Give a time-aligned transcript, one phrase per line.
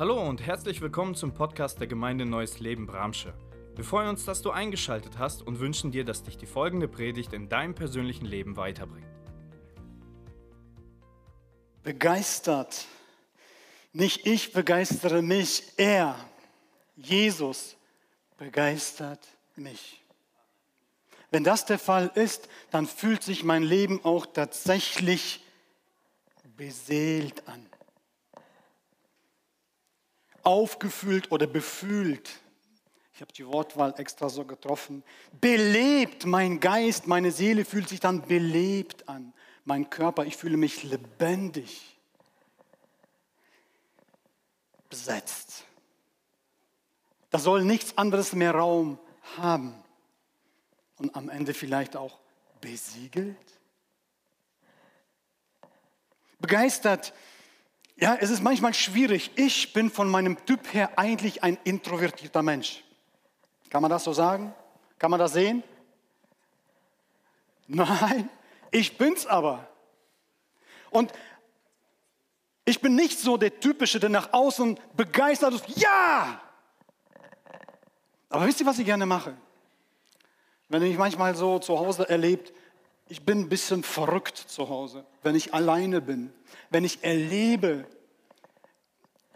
[0.00, 3.34] Hallo und herzlich willkommen zum Podcast der Gemeinde Neues Leben Bramsche.
[3.74, 7.32] Wir freuen uns, dass du eingeschaltet hast und wünschen dir, dass dich die folgende Predigt
[7.32, 9.08] in deinem persönlichen Leben weiterbringt.
[11.82, 12.86] Begeistert.
[13.92, 16.14] Nicht ich begeistere mich, er,
[16.94, 17.74] Jesus,
[18.36, 19.26] begeistert
[19.56, 20.00] mich.
[21.32, 25.40] Wenn das der Fall ist, dann fühlt sich mein Leben auch tatsächlich
[26.56, 27.66] beseelt an.
[30.42, 32.40] Aufgefühlt oder befühlt.
[33.14, 35.02] Ich habe die Wortwahl extra so getroffen.
[35.40, 39.32] Belebt, mein Geist, meine Seele fühlt sich dann belebt an.
[39.64, 41.98] Mein Körper, ich fühle mich lebendig.
[44.88, 45.64] Besetzt.
[47.30, 48.98] Da soll nichts anderes mehr Raum
[49.36, 49.74] haben.
[50.96, 52.20] Und am Ende vielleicht auch
[52.60, 53.36] besiegelt.
[56.38, 57.12] Begeistert.
[58.00, 59.32] Ja, es ist manchmal schwierig.
[59.34, 62.84] Ich bin von meinem Typ her eigentlich ein introvertierter Mensch.
[63.70, 64.54] Kann man das so sagen?
[64.98, 65.64] Kann man das sehen?
[67.66, 68.30] Nein,
[68.70, 69.66] ich bin's aber.
[70.90, 71.12] Und
[72.64, 75.64] ich bin nicht so der typische, der nach außen begeistert ist.
[75.76, 76.40] Ja!
[78.28, 79.36] Aber wisst ihr, was ich gerne mache?
[80.68, 82.52] Wenn ich manchmal so zu Hause erlebt,
[83.08, 86.32] ich bin ein bisschen verrückt zu Hause, wenn ich alleine bin,
[86.70, 87.86] wenn ich erlebe,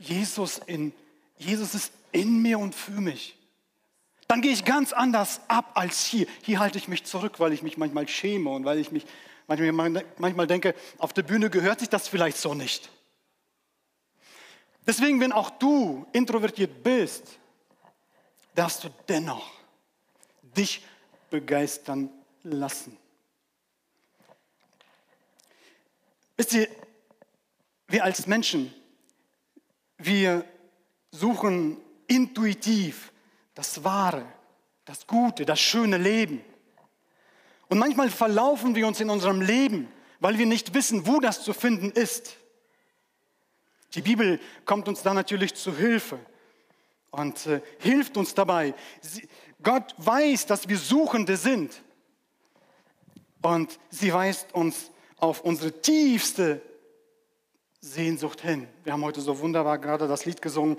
[0.03, 0.93] Jesus, in,
[1.39, 3.37] Jesus ist in mir und für mich.
[4.29, 6.27] Dann gehe ich ganz anders ab als hier.
[6.43, 9.07] Hier halte ich mich zurück, weil ich mich manchmal schäme und weil ich mich
[9.47, 12.91] manchmal, manchmal denke, auf der Bühne gehört sich das vielleicht so nicht.
[14.87, 17.39] Deswegen, wenn auch du introvertiert bist,
[18.55, 19.51] darfst du dennoch
[20.57, 20.85] dich
[21.31, 22.11] begeistern
[22.43, 22.97] lassen.
[26.37, 26.69] Wisst ihr,
[27.87, 28.75] wir als Menschen,
[30.05, 30.45] wir
[31.11, 33.13] suchen intuitiv
[33.55, 34.27] das Wahre,
[34.85, 36.43] das Gute, das schöne Leben.
[37.69, 39.89] Und manchmal verlaufen wir uns in unserem Leben,
[40.21, 42.37] weil wir nicht wissen, wo das zu finden ist.
[43.95, 46.19] Die Bibel kommt uns da natürlich zu Hilfe
[47.11, 48.75] und äh, hilft uns dabei.
[49.01, 49.29] Sie,
[49.63, 51.83] Gott weiß, dass wir Suchende sind.
[53.43, 56.63] Und sie weist uns auf unsere tiefste
[57.83, 58.69] Sehnsucht hin.
[58.85, 60.77] Wir haben heute so wunderbar gerade das Lied gesungen.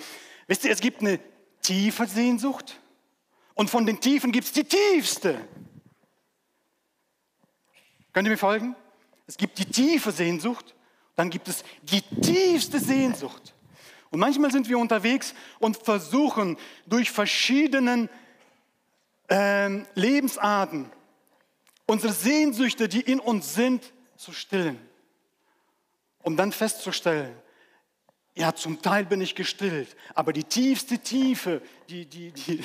[0.48, 1.20] Wisst ihr, es gibt eine
[1.62, 2.80] tiefe Sehnsucht
[3.56, 5.38] und von den Tiefen gibt es die tiefste.
[8.14, 8.76] Könnt ihr mir folgen?
[9.28, 10.76] Es gibt die tiefe Sehnsucht,
[11.16, 13.54] dann gibt es die tiefste Sehnsucht.
[14.10, 18.08] Und manchmal sind wir unterwegs und versuchen durch verschiedene
[19.28, 20.90] äh, Lebensarten
[21.86, 24.80] unsere Sehnsüchte, die in uns sind, zu stillen.
[26.24, 27.36] Um dann festzustellen,
[28.36, 32.64] ja, zum Teil bin ich gestillt, aber die tiefste Tiefe, die, die, die,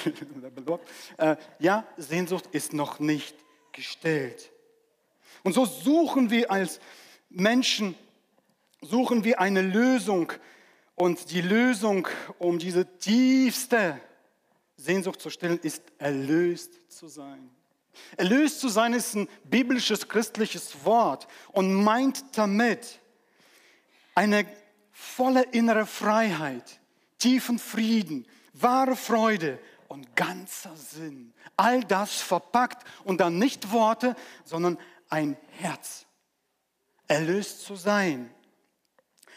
[1.18, 3.36] äh, ja, Sehnsucht ist noch nicht
[3.72, 4.50] gestillt.
[5.42, 6.80] Und so suchen wir als
[7.28, 7.94] Menschen,
[8.80, 10.32] suchen wir eine Lösung.
[10.94, 12.08] Und die Lösung,
[12.38, 14.00] um diese tiefste
[14.76, 17.50] Sehnsucht zu stillen, ist erlöst zu sein.
[18.16, 23.00] Erlöst zu sein ist ein biblisches, christliches Wort und meint damit
[24.18, 24.46] eine
[24.90, 26.80] volle innere Freiheit,
[27.18, 31.32] tiefen Frieden, wahre Freude und ganzer Sinn.
[31.56, 34.76] All das verpackt und dann nicht Worte, sondern
[35.08, 36.04] ein Herz.
[37.06, 38.28] Erlöst zu sein.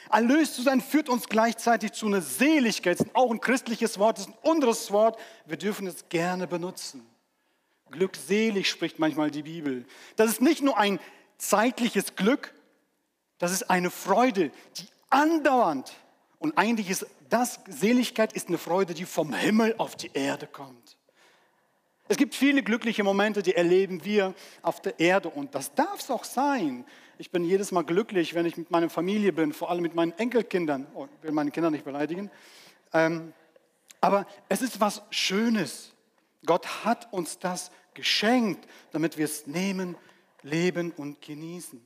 [0.09, 2.99] Erlöst zu sein führt uns gleichzeitig zu einer Seligkeit.
[2.99, 5.19] Das ist auch ein christliches Wort, das ist ein anderes Wort.
[5.45, 7.05] Wir dürfen es gerne benutzen.
[7.91, 9.85] Glückselig spricht manchmal die Bibel.
[10.15, 10.99] Das ist nicht nur ein
[11.37, 12.55] zeitliches Glück,
[13.41, 15.91] das ist eine Freude, die andauernd
[16.37, 20.95] und eigentlich ist das, Seligkeit ist eine Freude, die vom Himmel auf die Erde kommt.
[22.07, 26.11] Es gibt viele glückliche Momente, die erleben wir auf der Erde und das darf es
[26.11, 26.85] auch sein.
[27.17, 30.11] Ich bin jedes Mal glücklich, wenn ich mit meiner Familie bin, vor allem mit meinen
[30.19, 30.85] Enkelkindern.
[30.93, 32.29] Oh, ich will meine Kinder nicht beleidigen.
[32.93, 33.33] Ähm,
[34.01, 35.93] aber es ist was Schönes.
[36.45, 39.97] Gott hat uns das geschenkt, damit wir es nehmen,
[40.43, 41.81] leben und genießen.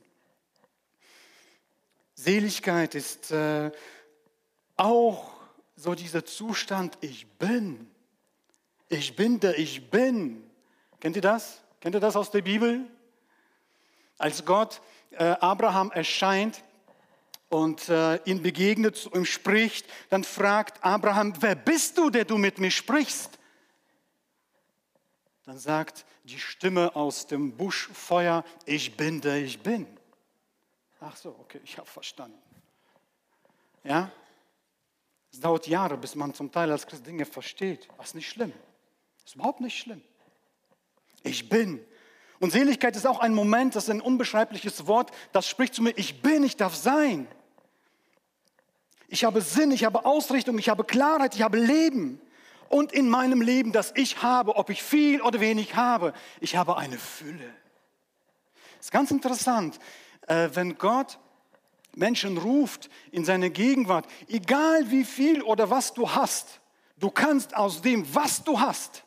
[2.16, 3.70] Seligkeit ist äh,
[4.76, 5.30] auch
[5.76, 7.90] so dieser Zustand, ich bin.
[8.88, 10.42] Ich bin der Ich bin.
[10.98, 11.60] Kennt ihr das?
[11.80, 12.86] Kennt ihr das aus der Bibel?
[14.16, 14.80] Als Gott
[15.10, 16.62] äh, Abraham erscheint
[17.50, 22.58] und äh, ihn begegnet, ihm spricht, dann fragt Abraham, wer bist du, der du mit
[22.58, 23.38] mir sprichst?
[25.44, 29.86] Dann sagt die Stimme aus dem Buschfeuer, ich bin der ich bin.
[31.08, 32.38] Ach so, okay, ich habe verstanden.
[33.84, 34.10] Ja?
[35.32, 37.88] Es dauert Jahre, bis man zum Teil als Christ Dinge versteht.
[38.02, 38.52] Ist nicht schlimm.
[39.18, 40.02] Das ist überhaupt nicht schlimm.
[41.22, 41.84] Ich bin.
[42.40, 45.96] Und Seligkeit ist auch ein Moment, das ist ein unbeschreibliches Wort, das spricht zu mir,
[45.96, 47.28] ich bin, ich darf sein.
[49.08, 52.20] Ich habe Sinn, ich habe Ausrichtung, ich habe Klarheit, ich habe Leben.
[52.68, 56.76] Und in meinem Leben, das ich habe, ob ich viel oder wenig habe, ich habe
[56.76, 57.54] eine Fülle.
[58.76, 59.78] Das ist ganz interessant,
[60.26, 61.18] wenn Gott
[61.96, 66.60] Menschen ruft in seine Gegenwart, egal wie viel oder was du hast,
[66.98, 69.04] du kannst aus dem, was du hast,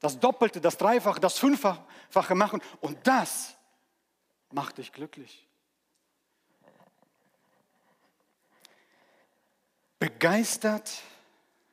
[0.00, 3.56] das Doppelte, das Dreifache, das Fünffache machen und das
[4.52, 5.46] macht dich glücklich.
[9.98, 11.02] Begeistert,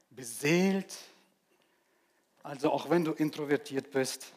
[0.09, 0.97] beseelt,
[2.43, 4.33] also auch wenn du introvertiert bist,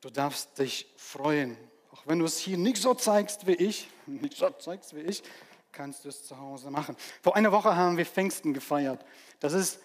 [0.00, 1.56] du darfst dich freuen.
[2.06, 5.24] Wenn du es hier nicht so zeigst wie ich, nicht so zeigst wie ich,
[5.72, 6.96] kannst du es zu Hause machen.
[7.20, 9.04] Vor einer Woche haben wir Pfingsten gefeiert.
[9.40, 9.80] Das ist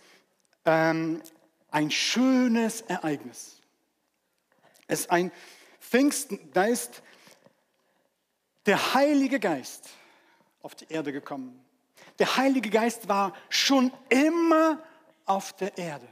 [0.65, 1.21] ähm,
[1.71, 3.59] ein schönes Ereignis.
[4.87, 5.31] Es ist ein
[5.79, 7.01] Pfingsten, da ist
[8.67, 9.89] der Heilige Geist
[10.61, 11.59] auf die Erde gekommen.
[12.19, 14.83] Der Heilige Geist war schon immer
[15.25, 16.07] auf der Erde.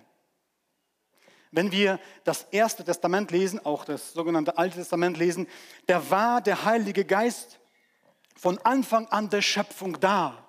[1.51, 5.47] Wenn wir das Erste Testament lesen, auch das sogenannte Alte Testament lesen,
[5.87, 7.59] da war der Heilige Geist
[8.35, 10.45] von Anfang an der Schöpfung da.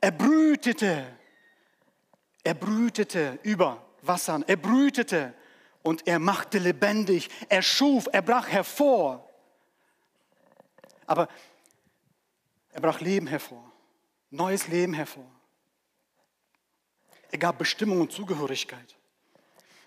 [0.00, 1.06] Er brütete
[2.46, 5.34] er brütete über Wassern, er brütete
[5.82, 9.28] und er machte lebendig, er schuf, er brach hervor.
[11.06, 11.26] Aber
[12.70, 13.72] er brach Leben hervor,
[14.30, 15.28] neues Leben hervor.
[17.30, 18.96] Er gab Bestimmung und Zugehörigkeit.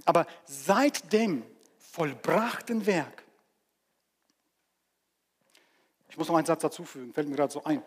[0.06, 1.44] Aber seit dem
[1.78, 3.24] vollbrachten Werk,
[6.10, 7.84] ich muss noch einen Satz dazu fügen, fällt mir gerade so ein.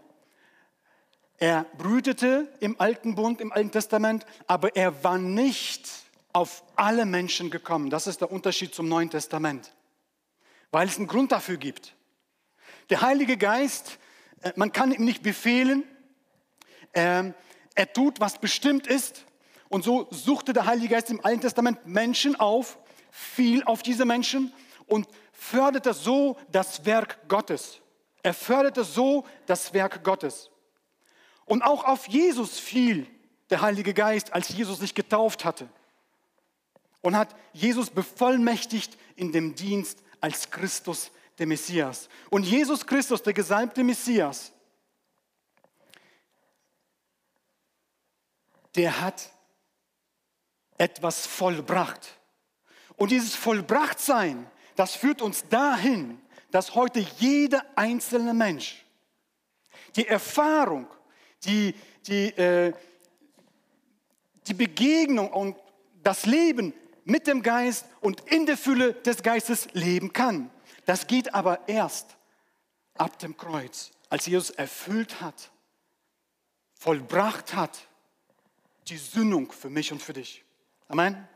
[1.38, 5.90] Er brütete im Alten Bund, im Alten Testament, aber er war nicht
[6.32, 7.90] auf alle Menschen gekommen.
[7.90, 9.74] Das ist der Unterschied zum Neuen Testament,
[10.70, 11.94] weil es einen Grund dafür gibt.
[12.90, 13.98] Der Heilige Geist,
[14.42, 15.84] äh, man kann ihm nicht befehlen,
[16.94, 17.34] ähm,
[17.74, 19.24] er tut, was bestimmt ist.
[19.72, 22.76] Und so suchte der Heilige Geist im Alten Testament Menschen auf,
[23.10, 24.52] fiel auf diese Menschen
[24.86, 27.80] und förderte so das Werk Gottes.
[28.22, 30.50] Er förderte so das Werk Gottes.
[31.46, 33.06] Und auch auf Jesus fiel
[33.48, 35.70] der Heilige Geist, als Jesus sich getauft hatte.
[37.00, 42.10] Und hat Jesus bevollmächtigt in dem Dienst als Christus, der Messias.
[42.28, 44.52] Und Jesus Christus, der gesalbte Messias,
[48.74, 49.32] der hat
[50.82, 52.18] etwas vollbracht.
[52.96, 56.20] Und dieses Vollbrachtsein, das führt uns dahin,
[56.50, 58.84] dass heute jeder einzelne Mensch
[59.94, 60.88] die Erfahrung
[61.44, 61.74] die,
[62.06, 62.72] die, äh,
[64.46, 65.56] die Begegnung und
[66.02, 66.74] das Leben
[67.04, 70.50] mit dem Geist und in der Fülle des Geistes leben kann.
[70.84, 72.16] Das geht aber erst
[72.94, 75.50] ab dem Kreuz, als Jesus erfüllt hat,
[76.74, 77.88] vollbracht hat,
[78.88, 80.44] die Sündung für mich und für dich.
[80.92, 81.26] Amen.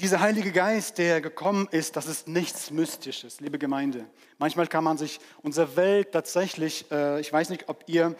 [0.00, 4.06] Dieser Heilige Geist, der gekommen ist, das ist nichts Mystisches, liebe Gemeinde.
[4.38, 8.16] Manchmal kann man sich unsere Welt tatsächlich, äh, ich weiß nicht, ob ihr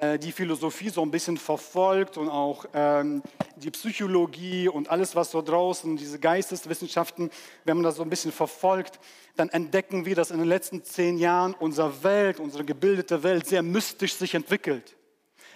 [0.00, 3.22] äh, die Philosophie so ein bisschen verfolgt und auch ähm,
[3.56, 7.30] die Psychologie und alles, was so draußen, diese Geisteswissenschaften,
[7.66, 9.00] wenn man das so ein bisschen verfolgt,
[9.36, 13.62] dann entdecken wir, dass in den letzten zehn Jahren unsere Welt, unsere gebildete Welt sehr
[13.62, 14.96] mystisch sich entwickelt.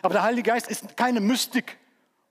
[0.06, 1.78] Aber der Heilige Geist ist keine Mystik,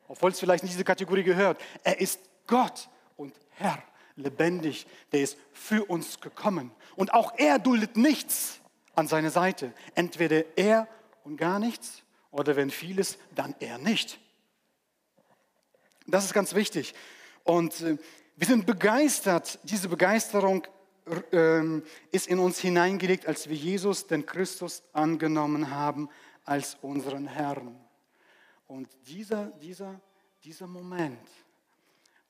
[0.07, 1.59] obwohl es vielleicht nicht diese Kategorie gehört.
[1.83, 3.83] Er ist Gott und Herr,
[4.15, 6.71] lebendig, der ist für uns gekommen.
[6.95, 8.61] Und auch er duldet nichts
[8.95, 9.73] an seiner Seite.
[9.93, 10.87] Entweder er
[11.25, 14.19] und gar nichts oder wenn vieles, dann er nicht.
[16.07, 16.95] Das ist ganz wichtig.
[17.43, 17.97] Und äh,
[18.37, 19.59] wir sind begeistert.
[19.63, 20.65] Diese Begeisterung
[21.33, 21.81] äh,
[22.13, 26.07] ist in uns hineingelegt, als wir Jesus, den Christus, angenommen haben
[26.45, 27.79] als unseren Herrn.
[28.67, 29.99] Und dieser, dieser,
[30.43, 31.29] dieser Moment,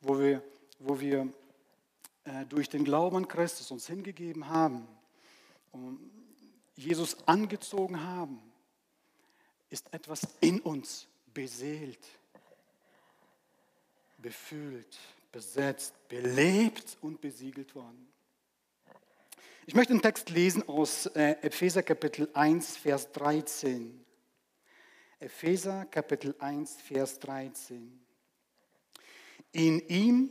[0.01, 0.41] wo wir
[0.79, 1.31] wo wir
[2.25, 4.87] äh, durch den Glauben an Christus uns hingegeben haben
[5.71, 5.99] und
[6.75, 8.39] Jesus angezogen haben,
[9.69, 12.05] ist etwas in uns beseelt,
[14.17, 14.97] befüllt,
[15.31, 18.07] besetzt, belebt und besiegelt worden.
[19.65, 24.04] Ich möchte einen Text lesen aus äh, Epheser Kapitel 1, Vers 13.
[25.19, 27.99] Epheser Kapitel 1, Vers 13.
[29.53, 30.29] In ihm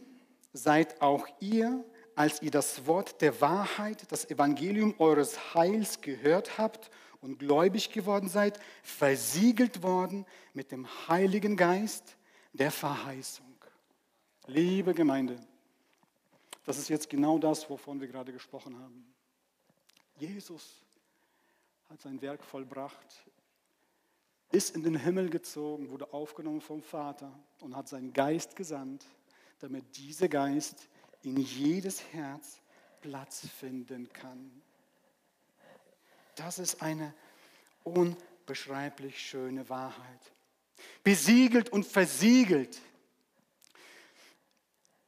[0.52, 6.90] seid auch ihr, als ihr das Wort der Wahrheit, das Evangelium eures Heils gehört habt
[7.20, 12.16] und gläubig geworden seid, versiegelt worden mit dem Heiligen Geist
[12.52, 13.56] der Verheißung.
[14.46, 15.40] Liebe Gemeinde,
[16.66, 19.14] das ist jetzt genau das, wovon wir gerade gesprochen haben.
[20.18, 20.82] Jesus
[21.88, 23.24] hat sein Werk vollbracht,
[24.54, 29.04] ist in den Himmel gezogen, wurde aufgenommen vom Vater und hat seinen Geist gesandt,
[29.58, 30.88] damit dieser Geist
[31.22, 32.60] in jedes Herz
[33.00, 34.62] Platz finden kann.
[36.36, 37.12] Das ist eine
[37.82, 40.32] unbeschreiblich schöne Wahrheit.
[41.02, 42.80] Besiegelt und versiegelt.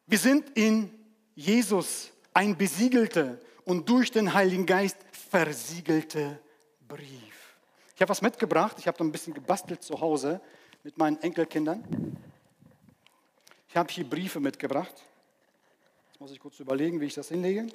[0.06, 0.90] Wir sind in
[1.34, 4.98] Jesus ein besiegelter und durch den Heiligen Geist
[5.30, 6.40] versiegelte
[6.86, 7.35] Brief.
[7.96, 8.76] Ich habe was mitgebracht.
[8.78, 10.42] Ich habe da ein bisschen gebastelt zu Hause
[10.84, 12.18] mit meinen Enkelkindern.
[13.70, 14.94] Ich habe hier Briefe mitgebracht.
[16.10, 17.66] Jetzt muss ich kurz überlegen, wie ich das hinlege.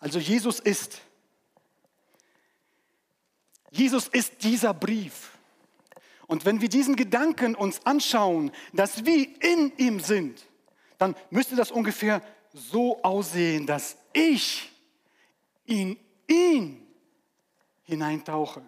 [0.00, 1.00] Also Jesus ist.
[3.70, 5.38] Jesus ist dieser Brief.
[6.26, 10.44] Und wenn wir diesen Gedanken uns anschauen, dass wir in ihm sind,
[10.98, 14.71] dann müsste das ungefähr so aussehen, dass ich
[15.66, 16.86] in ihn
[17.84, 18.62] hineintauche.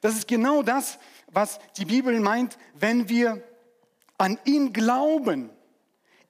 [0.00, 0.98] Das ist genau das,
[1.32, 3.42] was die Bibel meint, wenn wir
[4.18, 5.50] an ihn glauben,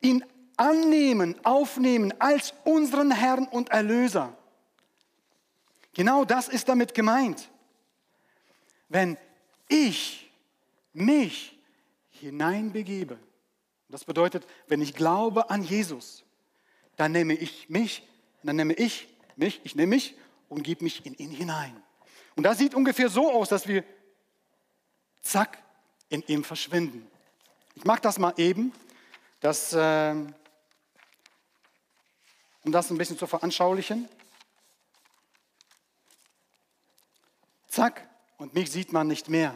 [0.01, 0.25] ihn
[0.57, 4.37] annehmen, aufnehmen als unseren Herrn und Erlöser.
[5.95, 7.51] Genau das ist damit gemeint.
[8.89, 9.17] Wenn
[9.69, 10.31] ich
[10.93, 11.59] mich
[12.11, 13.19] hineinbegebe,
[13.89, 16.25] das bedeutet, wenn ich glaube an Jesus,
[16.97, 18.07] dann nehme ich mich,
[18.43, 20.16] dann nehme ich mich, ich nehme mich
[20.49, 21.83] und gebe mich in ihn hinein.
[22.35, 23.85] Und das sieht ungefähr so aus, dass wir
[25.23, 25.62] zack
[26.09, 27.11] in ihm verschwinden.
[27.75, 28.73] Ich mache das mal eben,
[29.40, 30.14] das, äh,
[32.64, 34.09] um das ein bisschen zu veranschaulichen.
[37.69, 39.55] Zack, und mich sieht man nicht mehr.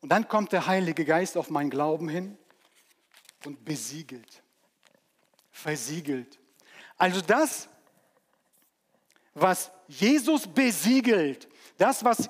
[0.00, 2.36] Und dann kommt der Heilige Geist auf meinen Glauben hin
[3.44, 4.42] und besiegelt,
[5.50, 6.38] versiegelt.
[6.96, 7.68] Also das,
[9.34, 11.48] was Jesus besiegelt,
[11.78, 12.28] das, was,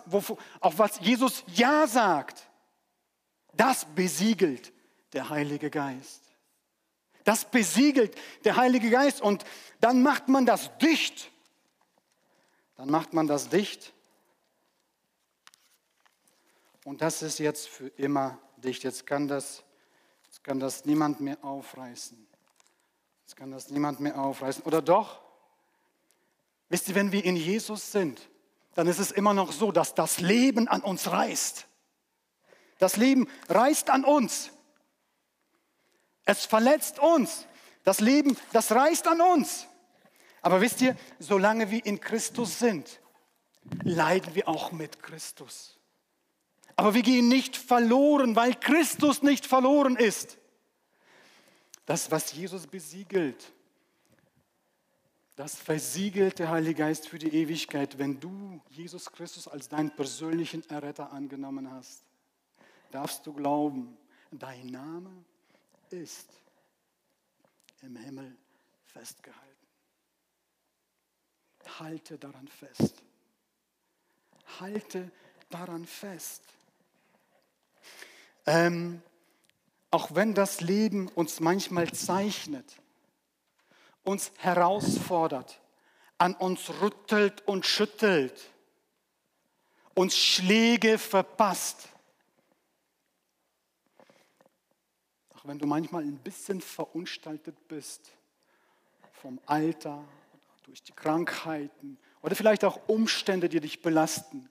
[0.61, 2.49] auf was Jesus Ja sagt,
[3.55, 4.73] das besiegelt
[5.13, 6.23] der Heilige Geist.
[7.25, 9.45] Das besiegelt der Heilige Geist und
[9.81, 11.31] dann macht man das dicht.
[12.77, 13.93] Dann macht man das dicht.
[16.85, 18.83] Und das ist jetzt für immer dicht.
[18.83, 19.63] Jetzt kann das,
[20.25, 22.27] jetzt kann das niemand mehr aufreißen.
[23.21, 24.65] Jetzt kann das niemand mehr aufreißen.
[24.65, 25.21] Oder doch?
[26.73, 28.31] Wisst ihr, wenn wir in Jesus sind,
[28.75, 31.67] dann ist es immer noch so, dass das Leben an uns reißt.
[32.79, 34.53] Das Leben reißt an uns.
[36.25, 37.47] Es verletzt uns.
[37.85, 39.67] Das Leben, das reißt an uns.
[40.41, 43.03] Aber wisst ihr, solange wir in Christus sind,
[43.85, 45.79] leiden wir auch mit Christus.
[46.75, 50.39] Aber wir gehen nicht verloren, weil Christus nicht verloren ist.
[51.85, 53.53] Das, was Jesus besiegelt,
[55.37, 60.69] das versiegelt der Heilige Geist für die Ewigkeit, wenn du Jesus Christus als deinen persönlichen
[60.69, 62.05] Erretter angenommen hast.
[62.91, 63.97] Darfst du glauben,
[64.31, 65.11] dein Name
[65.91, 66.29] ist
[67.81, 68.37] im Himmel
[68.85, 69.41] festgehalten.
[71.79, 73.03] Halte daran fest.
[74.61, 75.11] Halte
[75.49, 76.43] daran fest.
[78.45, 79.01] Ähm,
[79.91, 82.82] auch wenn das Leben uns manchmal zeichnet,
[84.05, 85.61] uns herausfordert,
[86.19, 88.51] an uns rüttelt und schüttelt,
[89.95, 91.89] uns Schläge verpasst,
[95.35, 98.13] auch wenn du manchmal ein bisschen verunstaltet bist
[99.13, 100.05] vom Alter,
[100.65, 104.49] durch die Krankheiten oder vielleicht auch Umstände, die dich belasten.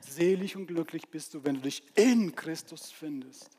[0.00, 3.55] Selig und glücklich bist du, wenn du dich in Christus findest.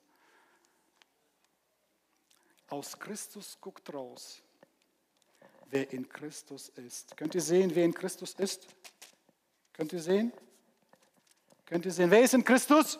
[2.69, 4.41] Aus Christus guckt raus,
[5.67, 7.15] wer in Christus ist.
[7.15, 8.67] Könnt ihr sehen, wer in Christus ist?
[9.73, 10.33] Könnt ihr sehen?
[11.65, 12.99] Könnt ihr sehen, wer ist in Christus?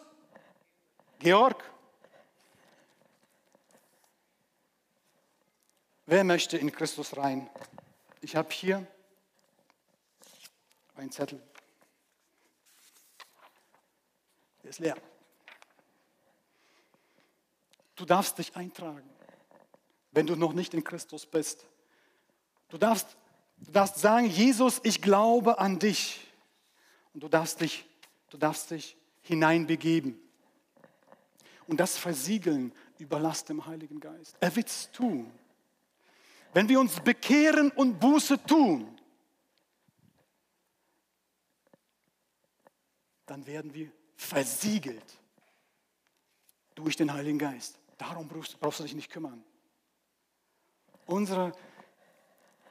[1.20, 1.64] Georg.
[6.06, 7.50] Wer möchte in Christus rein?
[8.22, 8.88] Ich habe hier
[10.96, 11.42] einen Zettel.
[14.64, 14.98] Der ist leer.
[17.96, 19.10] Du darfst dich eintragen,
[20.18, 21.68] wenn du noch nicht in Christus bist.
[22.70, 23.16] Du darfst,
[23.58, 26.26] du darfst sagen, Jesus, ich glaube an dich.
[27.14, 27.86] Und du darfst dich,
[28.32, 30.20] du darfst dich hineinbegeben.
[31.68, 34.36] Und das versiegeln überlass dem Heiligen Geist.
[34.40, 35.32] Er wird es tun.
[36.52, 39.00] Wenn wir uns bekehren und Buße tun,
[43.28, 45.20] dann werden wir versiegelt
[46.74, 47.78] durch den Heiligen Geist.
[48.00, 49.44] Darum brauchst, brauchst du dich nicht kümmern.
[51.08, 51.54] Unsere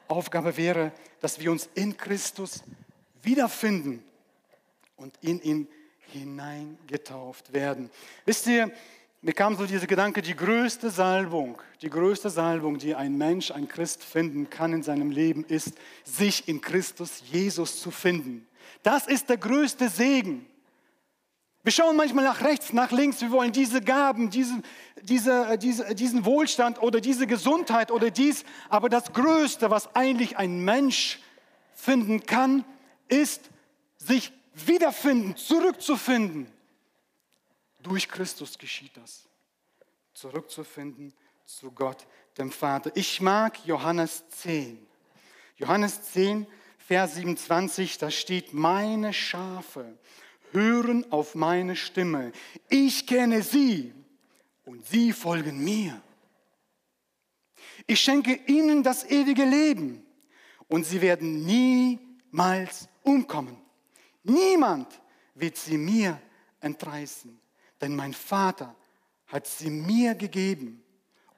[0.07, 2.63] Aufgabe wäre, dass wir uns in Christus
[3.21, 4.03] wiederfinden
[4.95, 5.67] und in ihn
[6.11, 7.89] hineingetauft werden.
[8.25, 8.71] Wisst ihr,
[9.21, 13.67] mir kam so dieser Gedanke, die größte Salbung, die größte Salbung, die ein Mensch, ein
[13.67, 18.47] Christ finden kann in seinem Leben, ist, sich in Christus Jesus zu finden.
[18.83, 20.45] Das ist der größte Segen.
[21.67, 24.63] Wir schauen manchmal nach rechts, nach links, wir wollen diese Gaben, diesen,
[25.01, 28.45] diese, diese, diesen Wohlstand oder diese Gesundheit oder dies.
[28.69, 31.19] Aber das Größte, was eigentlich ein Mensch
[31.75, 32.63] finden kann,
[33.09, 33.49] ist,
[33.97, 36.49] sich wiederfinden, zurückzufinden.
[37.83, 39.27] Durch Christus geschieht das.
[40.13, 41.13] Zurückzufinden
[41.45, 42.07] zu Gott,
[42.37, 42.91] dem Vater.
[42.95, 44.87] Ich mag Johannes 10.
[45.57, 46.47] Johannes 10,
[46.77, 49.97] Vers 27, da steht, meine Schafe
[50.51, 52.31] hören auf meine Stimme.
[52.69, 53.93] Ich kenne sie
[54.65, 56.01] und sie folgen mir.
[57.85, 60.05] Ich schenke ihnen das ewige Leben
[60.67, 63.57] und sie werden niemals umkommen.
[64.23, 64.87] Niemand
[65.35, 66.19] wird sie mir
[66.59, 67.39] entreißen,
[67.79, 68.75] denn mein Vater
[69.27, 70.83] hat sie mir gegeben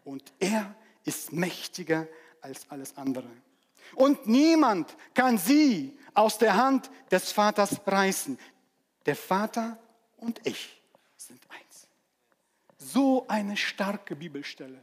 [0.04, 0.76] und er
[1.06, 2.08] ist mächtiger
[2.42, 3.30] als alles andere.
[3.96, 8.38] Und niemand kann sie aus der Hand des Vaters reißen.
[9.10, 9.80] Der Vater
[10.18, 10.80] und ich
[11.18, 11.88] sind eins.
[12.78, 14.80] So eine starke Bibelstelle.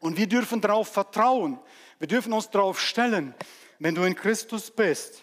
[0.00, 1.60] Und wir dürfen darauf vertrauen.
[2.00, 3.32] Wir dürfen uns darauf stellen.
[3.78, 5.22] Wenn du in Christus bist,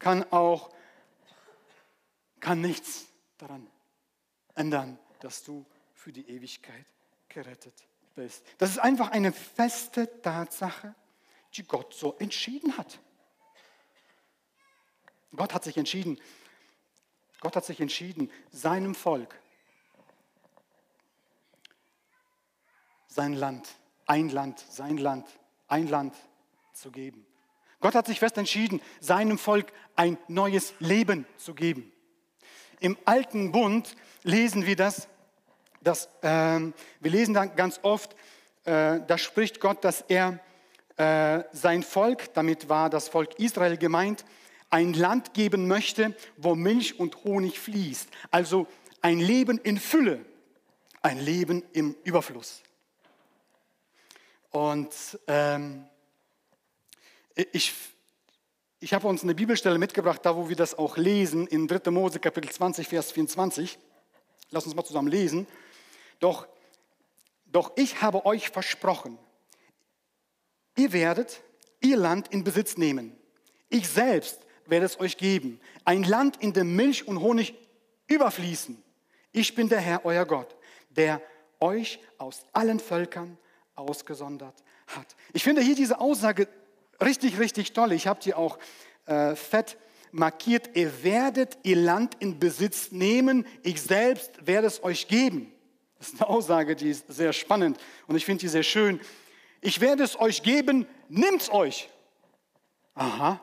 [0.00, 0.74] kann auch
[2.40, 3.68] kann nichts daran
[4.56, 5.64] ändern, dass du
[5.94, 6.86] für die Ewigkeit
[7.28, 8.44] gerettet bist.
[8.58, 10.92] Das ist einfach eine feste Tatsache,
[11.54, 12.98] die Gott so entschieden hat.
[15.36, 16.18] Gott hat sich entschieden,
[17.40, 19.38] Gott hat sich entschieden, seinem Volk
[23.08, 23.68] sein Land,
[24.06, 25.26] ein Land, sein Land,
[25.66, 26.14] ein Land
[26.72, 27.26] zu geben.
[27.80, 31.92] Gott hat sich fest entschieden, seinem Volk ein neues Leben zu geben.
[32.80, 35.08] Im alten Bund lesen wir das,
[35.80, 36.60] dass, äh,
[37.00, 38.14] wir lesen dann ganz oft,
[38.64, 40.38] äh, da spricht Gott, dass er
[40.96, 44.24] äh, sein Volk, damit war das Volk Israel gemeint,
[44.70, 48.08] ein Land geben möchte, wo Milch und Honig fließt.
[48.30, 48.66] Also
[49.00, 50.24] ein Leben in Fülle,
[51.02, 52.62] ein Leben im Überfluss.
[54.50, 54.92] Und
[55.26, 55.86] ähm,
[57.52, 57.74] ich,
[58.80, 61.90] ich habe uns eine Bibelstelle mitgebracht, da wo wir das auch lesen, in 3.
[61.90, 63.78] Mose Kapitel 20, Vers 24.
[64.50, 65.46] Lass uns mal zusammen lesen.
[66.20, 66.48] Doch,
[67.46, 69.18] doch ich habe euch versprochen,
[70.76, 71.42] ihr werdet
[71.80, 73.16] ihr Land in Besitz nehmen.
[73.68, 75.60] Ich selbst werde es euch geben.
[75.84, 77.54] Ein Land, in dem Milch und Honig
[78.06, 78.82] überfließen.
[79.32, 80.56] Ich bin der Herr, euer Gott,
[80.90, 81.20] der
[81.60, 83.38] euch aus allen Völkern
[83.74, 84.54] ausgesondert
[84.86, 85.16] hat.
[85.32, 86.48] Ich finde hier diese Aussage
[87.00, 87.92] richtig, richtig toll.
[87.92, 88.58] Ich habe die auch
[89.06, 89.76] äh, fett
[90.12, 90.70] markiert.
[90.74, 93.46] Ihr werdet ihr Land in Besitz nehmen.
[93.62, 95.52] Ich selbst werde es euch geben.
[95.98, 97.76] Das ist eine Aussage, die ist sehr spannend
[98.06, 99.00] und ich finde die sehr schön.
[99.60, 101.88] Ich werde es euch geben, nimmt es euch.
[102.94, 103.40] Aha,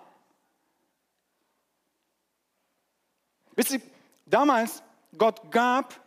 [3.56, 3.82] Wisst ihr,
[4.26, 4.84] damals,
[5.18, 6.00] Gott gab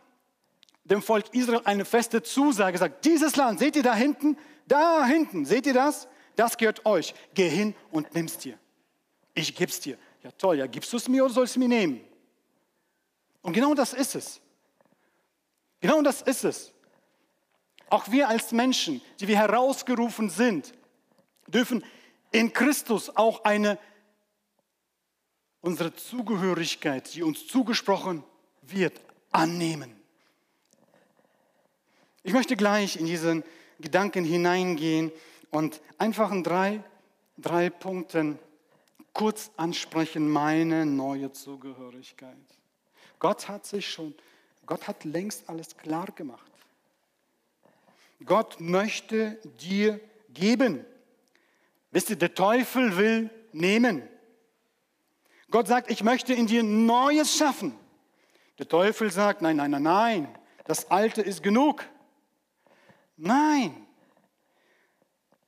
[0.83, 5.45] dem Volk Israel eine feste Zusage, sagt, dieses Land, seht ihr da hinten, da hinten,
[5.45, 6.07] seht ihr das?
[6.35, 7.13] Das gehört euch.
[7.33, 8.57] Geh hin und nimm's dir.
[9.33, 9.97] Ich geb's dir.
[10.23, 12.01] Ja toll, ja, gibst du es mir oder sollst du es mir nehmen?
[13.41, 14.41] Und genau das ist es.
[15.79, 16.73] Genau das ist es.
[17.89, 20.73] Auch wir als Menschen, die wir herausgerufen sind,
[21.47, 21.83] dürfen
[22.31, 23.79] in Christus auch eine
[25.61, 28.23] unsere Zugehörigkeit, die uns zugesprochen
[28.61, 28.99] wird,
[29.31, 29.95] annehmen.
[32.23, 33.43] Ich möchte gleich in diesen
[33.79, 35.11] Gedanken hineingehen
[35.51, 36.83] und einfach in drei,
[37.37, 38.37] drei Punkten
[39.13, 42.37] kurz ansprechen, meine neue Zugehörigkeit.
[43.19, 44.13] Gott hat sich schon,
[44.65, 46.51] Gott hat längst alles klar gemacht.
[48.25, 50.85] Gott möchte dir geben.
[51.91, 54.03] Wisst ihr, der Teufel will nehmen.
[55.51, 57.77] Gott sagt, ich möchte in dir Neues schaffen.
[58.57, 61.85] Der Teufel sagt, nein, nein, nein, nein, das Alte ist genug.
[63.17, 63.87] Nein.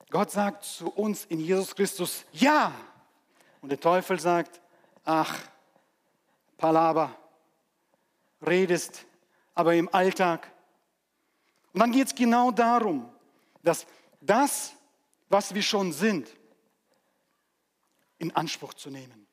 [0.09, 2.73] Gott sagt zu uns in Jesus Christus, ja.
[3.61, 4.59] Und der Teufel sagt,
[5.05, 5.39] ach,
[6.57, 7.15] Palaber,
[8.45, 9.05] redest,
[9.53, 10.51] aber im Alltag.
[11.73, 13.09] Und dann geht es genau darum,
[13.63, 13.85] dass
[14.19, 14.73] das,
[15.29, 16.29] was wir schon sind,
[18.17, 19.27] in Anspruch zu nehmen.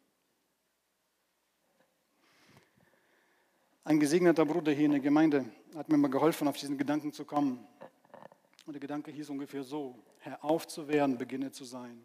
[3.88, 7.24] Ein gesegneter Bruder hier in der Gemeinde hat mir mal geholfen, auf diesen Gedanken zu
[7.24, 7.66] kommen.
[8.66, 12.04] Und der Gedanke hieß ungefähr so, Herr aufzuwerden, beginne zu sein.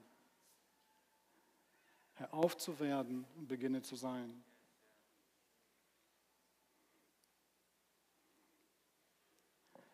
[2.14, 4.42] Herr aufzuwerden beginne zu sein.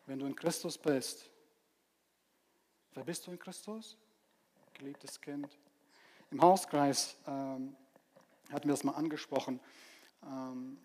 [0.06, 1.28] Wenn du in Christus bist,
[2.94, 3.96] wer bist du in Christus?
[4.74, 5.58] Geliebtes Kind.
[6.30, 7.74] Im Hauskreis ähm,
[8.48, 9.58] hatten wir das mal angesprochen.
[10.22, 10.78] Ähm,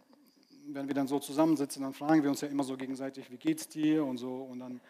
[0.67, 3.67] wenn wir dann so zusammensitzen, dann fragen wir uns ja immer so gegenseitig, wie geht's
[3.67, 4.35] dir und so.
[4.35, 4.81] Und dann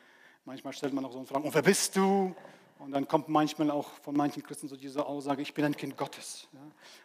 [0.45, 2.35] manchmal stellt man auch so eine Frage, und wer bist du?
[2.77, 5.95] Und dann kommt manchmal auch von manchen Christen so diese Aussage, ich bin ein Kind
[5.95, 6.47] Gottes.
[6.51, 6.59] Ja?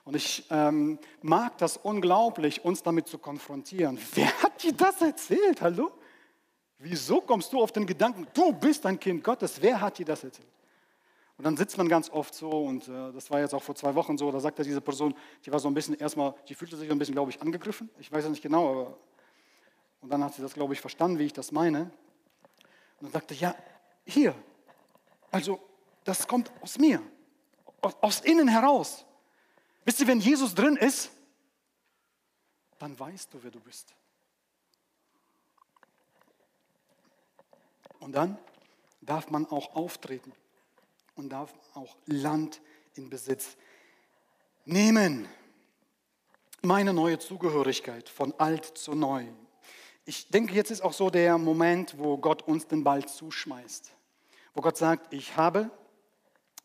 [0.04, 3.98] Und ich ähm, mag das unglaublich, uns damit zu konfrontieren.
[4.14, 5.60] Wer hat dir das erzählt?
[5.62, 5.92] Hallo?
[6.78, 9.60] Wieso kommst du auf den Gedanken, du bist ein Kind Gottes?
[9.60, 10.48] Wer hat dir das erzählt?
[11.40, 13.94] Und dann sitzt man ganz oft so, und äh, das war jetzt auch vor zwei
[13.94, 15.14] Wochen so, da sagte diese Person,
[15.46, 17.88] die war so ein bisschen erstmal, die fühlte sich ein bisschen, glaube ich, angegriffen.
[17.98, 18.98] Ich weiß es nicht genau, aber.
[20.02, 21.84] Und dann hat sie das, glaube ich, verstanden, wie ich das meine.
[22.98, 23.54] Und dann sagte, ja,
[24.04, 24.34] hier,
[25.30, 25.58] also
[26.04, 27.00] das kommt aus mir,
[27.80, 29.06] aus, aus innen heraus.
[29.86, 31.10] Wisst ihr, wenn Jesus drin ist,
[32.78, 33.94] dann weißt du, wer du bist.
[37.98, 38.36] Und dann
[39.00, 40.34] darf man auch auftreten
[41.16, 42.60] und darf auch Land
[42.94, 43.56] in Besitz
[44.64, 45.28] nehmen.
[46.62, 49.24] Meine neue Zugehörigkeit von alt zu neu.
[50.04, 53.92] Ich denke, jetzt ist auch so der Moment, wo Gott uns den Ball zuschmeißt.
[54.54, 55.70] Wo Gott sagt, ich habe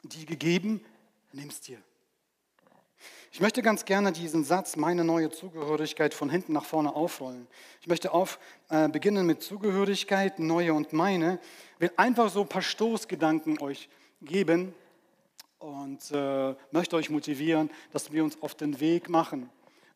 [0.03, 0.83] die gegeben,
[1.31, 1.81] nimm's dir.
[3.31, 7.47] Ich möchte ganz gerne diesen Satz, meine neue Zugehörigkeit, von hinten nach vorne aufrollen.
[7.81, 11.39] Ich möchte auf, äh, beginnen mit Zugehörigkeit, neue und meine.
[11.75, 13.89] Ich will einfach so ein paar Stoßgedanken euch
[14.21, 14.73] geben
[15.59, 19.49] und äh, möchte euch motivieren, dass wir uns auf den Weg machen.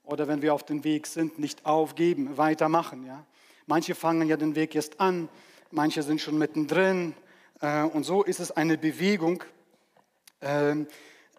[0.03, 3.05] Oder wenn wir auf den Weg sind, nicht aufgeben, weitermachen.
[3.05, 3.25] Ja?
[3.67, 5.29] Manche fangen ja den Weg erst an,
[5.71, 7.13] manche sind schon mittendrin.
[7.61, 9.43] Äh, und so ist es eine Bewegung.
[10.41, 10.87] Ähm,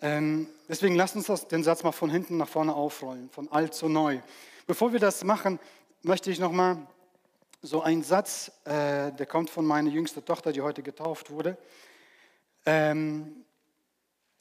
[0.03, 3.75] ähm, deswegen lasst uns das, den Satz mal von hinten nach vorne aufrollen, von alt
[3.75, 4.21] zu neu.
[4.67, 5.59] Bevor wir das machen,
[6.03, 6.87] möchte ich noch mal
[7.63, 11.59] so einen Satz, äh, der kommt von meiner jüngsten Tochter, die heute getauft wurde,
[12.67, 13.45] ähm,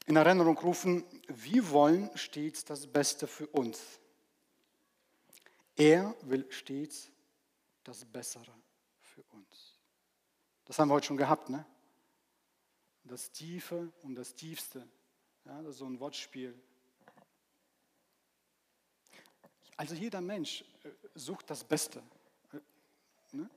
[0.06, 1.04] in Erinnerung rufen.
[1.28, 3.80] Wir wollen stets das Beste für uns.
[5.76, 7.10] Er will stets
[7.84, 8.52] das Bessere
[9.02, 9.78] für uns.
[10.64, 11.64] Das haben wir heute schon gehabt, ne?
[13.04, 14.86] Das Tiefe und das Tiefste
[15.44, 16.54] ja, das ist so ein Wortspiel.
[19.76, 22.02] Also jeder Mensch äh, sucht das Beste.
[22.52, 23.50] Äh, ne?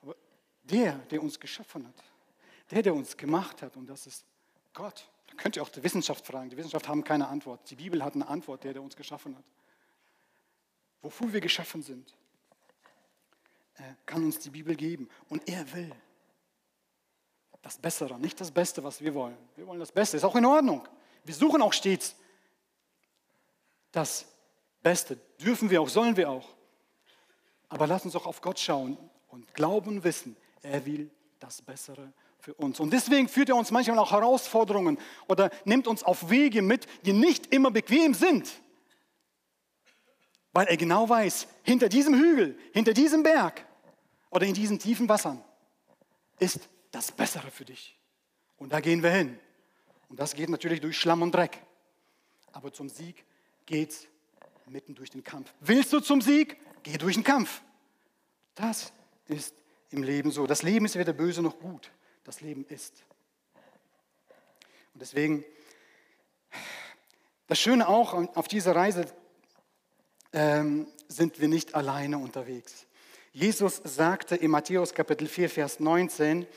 [0.00, 0.16] Aber
[0.62, 2.04] der, der uns geschaffen hat,
[2.70, 4.24] der, der uns gemacht hat, und das ist
[4.72, 5.08] Gott.
[5.28, 6.50] Da könnt ihr auch die Wissenschaft fragen.
[6.50, 7.68] Die Wissenschaft haben keine Antwort.
[7.70, 9.44] Die Bibel hat eine Antwort, der, der uns geschaffen hat.
[11.02, 12.14] Wofür wir geschaffen sind,
[14.04, 15.08] kann uns die Bibel geben.
[15.28, 15.92] Und er will
[17.62, 19.36] das Bessere, nicht das Beste, was wir wollen.
[19.56, 20.86] Wir wollen das Beste, ist auch in Ordnung.
[21.24, 22.14] Wir suchen auch stets
[23.90, 24.26] das
[24.82, 25.16] Beste.
[25.40, 26.48] Dürfen wir auch, sollen wir auch.
[27.68, 28.96] Aber lass uns auch auf Gott schauen
[29.28, 32.12] und glauben und wissen, er will das Bessere
[32.46, 32.78] für uns.
[32.78, 37.12] Und deswegen führt er uns manchmal auch Herausforderungen oder nimmt uns auf Wege mit, die
[37.12, 38.48] nicht immer bequem sind.
[40.52, 43.66] Weil er genau weiß, hinter diesem Hügel, hinter diesem Berg
[44.30, 45.42] oder in diesen tiefen Wassern
[46.38, 46.60] ist
[46.92, 47.98] das Bessere für dich.
[48.58, 49.40] Und da gehen wir hin.
[50.08, 51.60] Und das geht natürlich durch Schlamm und Dreck.
[52.52, 53.24] Aber zum Sieg
[53.66, 54.06] geht es
[54.66, 55.52] mitten durch den Kampf.
[55.58, 56.56] Willst du zum Sieg?
[56.84, 57.60] Geh durch den Kampf.
[58.54, 58.92] Das
[59.26, 59.52] ist
[59.90, 60.46] im Leben so.
[60.46, 61.90] Das Leben ist weder böse noch gut.
[62.26, 63.04] Das Leben ist.
[64.92, 65.44] Und deswegen,
[67.46, 69.06] das Schöne auch auf dieser Reise
[70.32, 72.86] ähm, sind wir nicht alleine unterwegs.
[73.32, 76.48] Jesus sagte in Matthäus Kapitel 4, Vers 19,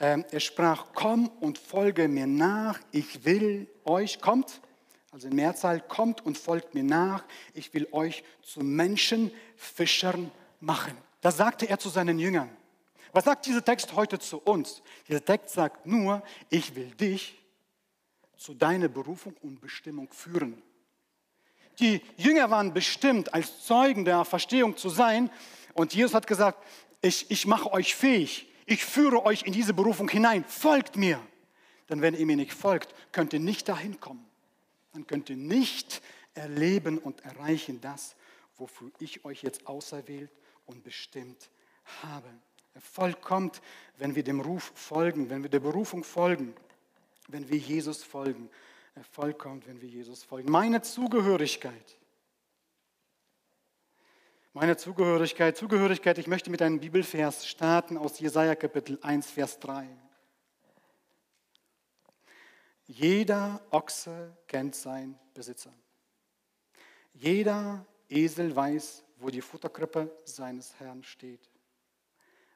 [0.00, 4.62] ähm, er sprach, komm und folge mir nach, ich will euch, kommt,
[5.10, 7.22] also in Mehrzahl, kommt und folgt mir nach,
[7.52, 10.96] ich will euch zu Menschenfischern machen.
[11.20, 12.48] Das sagte er zu seinen Jüngern.
[13.12, 14.82] Was sagt dieser Text heute zu uns?
[15.06, 17.38] Dieser Text sagt nur, ich will dich
[18.36, 20.60] zu deiner Berufung und Bestimmung führen.
[21.78, 25.30] Die Jünger waren bestimmt, als Zeugen der Verstehung zu sein.
[25.74, 26.58] Und Jesus hat gesagt,
[27.00, 31.20] ich, ich mache euch fähig, ich führe euch in diese Berufung hinein, folgt mir.
[31.88, 34.24] Denn wenn ihr mir nicht folgt, könnt ihr nicht dahin kommen.
[34.92, 36.02] Dann könnt ihr nicht
[36.34, 38.14] erleben und erreichen das,
[38.56, 40.30] wofür ich euch jetzt auserwählt
[40.66, 41.50] und bestimmt
[42.02, 42.28] habe.
[42.74, 43.60] Erfolg kommt,
[43.98, 46.54] wenn wir dem Ruf folgen, wenn wir der Berufung folgen,
[47.28, 48.50] wenn wir Jesus folgen.
[48.94, 50.50] Erfolg kommt, wenn wir Jesus folgen.
[50.50, 51.96] Meine Zugehörigkeit.
[54.54, 59.88] Meine Zugehörigkeit, Zugehörigkeit, ich möchte mit einem Bibelvers starten aus Jesaja Kapitel 1, Vers 3.
[62.84, 65.72] Jeder Ochse kennt seinen Besitzer.
[67.14, 71.51] Jeder Esel weiß, wo die Futterkrippe seines Herrn steht.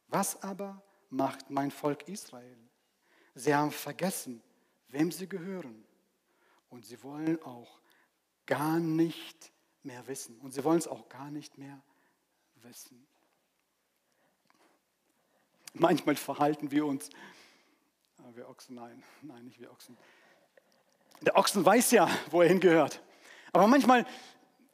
[0.09, 2.57] Was aber macht mein Volk Israel?
[3.35, 4.43] Sie haben vergessen,
[4.89, 5.85] wem sie gehören.
[6.69, 7.81] Und sie wollen auch
[8.47, 10.39] gar nicht mehr wissen.
[10.41, 11.81] Und sie wollen es auch gar nicht mehr
[12.57, 13.07] wissen.
[15.75, 17.11] Manchmal verhalten wir uns,
[18.19, 19.97] ah, wir Ochsen, nein, nein, nicht wir Ochsen.
[21.21, 23.03] Der Ochsen weiß ja, wo er hingehört.
[23.53, 24.07] Aber manchmal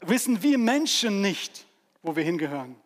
[0.01, 1.66] wissen wir Menschen nicht,
[2.03, 2.82] wo wir hingehören.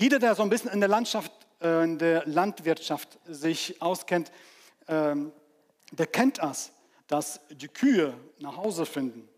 [0.00, 4.32] Jeder, der so ein bisschen in der Landschaft, äh, in der Landwirtschaft sich auskennt,
[4.88, 5.30] ähm,
[5.92, 6.72] der kennt das,
[7.06, 9.28] dass die Kühe nach Hause finden.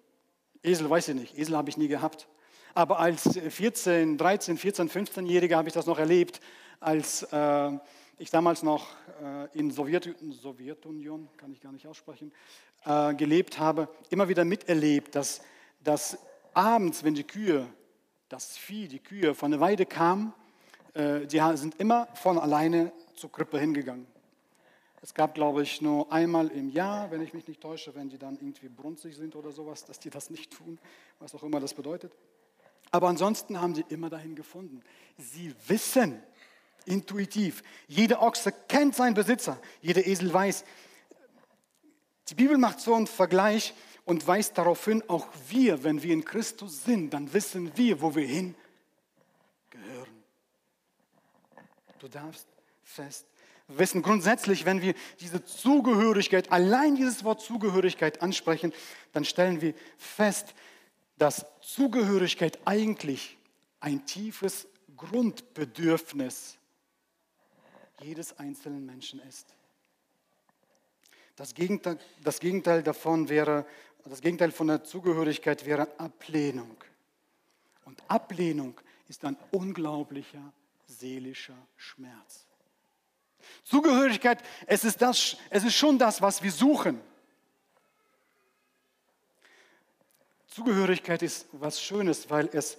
[0.62, 2.28] Esel weiß ich nicht, Esel habe ich nie gehabt.
[2.74, 6.40] Aber als 14, 13, 14, 15-Jähriger habe ich das noch erlebt,
[6.78, 7.72] als äh,
[8.18, 8.86] ich damals noch
[9.20, 12.32] äh, in Sowjet, Sowjetunion, kann ich gar nicht aussprechen,
[13.16, 15.40] gelebt habe, immer wieder miterlebt, dass,
[15.84, 16.18] dass
[16.52, 17.68] abends, wenn die Kühe,
[18.28, 20.32] das Vieh, die Kühe von der Weide kamen,
[20.94, 24.06] die sind immer von alleine zur Krippe hingegangen.
[25.00, 28.18] Es gab, glaube ich, nur einmal im Jahr, wenn ich mich nicht täusche, wenn die
[28.18, 30.78] dann irgendwie brunzig sind oder sowas, dass die das nicht tun,
[31.18, 32.12] was auch immer das bedeutet.
[32.92, 34.80] Aber ansonsten haben sie immer dahin gefunden.
[35.18, 36.22] Sie wissen
[36.84, 40.64] intuitiv, jeder Ochse kennt seinen Besitzer, jeder Esel weiß.
[42.28, 43.74] Die Bibel macht so einen Vergleich
[44.04, 48.14] und weist darauf hin, auch wir, wenn wir in Christus sind, dann wissen wir, wo
[48.14, 48.54] wir hingehören.
[52.02, 52.48] Du darfst
[52.82, 53.28] fest
[53.68, 54.02] wissen.
[54.02, 58.72] Grundsätzlich, wenn wir diese Zugehörigkeit, allein dieses Wort Zugehörigkeit ansprechen,
[59.12, 60.52] dann stellen wir fest,
[61.16, 63.38] dass Zugehörigkeit eigentlich
[63.78, 66.58] ein tiefes Grundbedürfnis
[68.00, 69.54] jedes einzelnen Menschen ist.
[71.36, 73.64] Das Gegenteil, das Gegenteil davon wäre,
[74.06, 76.76] das Gegenteil von der Zugehörigkeit wäre Ablehnung.
[77.84, 80.52] Und Ablehnung ist ein unglaublicher
[80.92, 82.46] seelischer Schmerz.
[83.64, 87.00] Zugehörigkeit, es ist, das, es ist schon das, was wir suchen.
[90.46, 92.76] Zugehörigkeit ist was Schönes, weil es,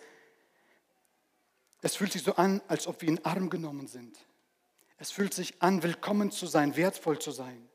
[1.81, 4.17] es fühlt sich so an, als ob wir in Arm genommen sind.
[4.97, 7.67] Es fühlt sich an, willkommen zu sein, wertvoll zu sein.